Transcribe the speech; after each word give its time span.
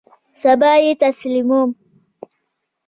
سبا 0.41 0.71
یی 0.81 0.95
تسلیموم 1.01 1.69